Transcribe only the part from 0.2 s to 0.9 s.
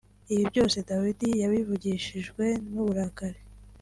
Ibi byose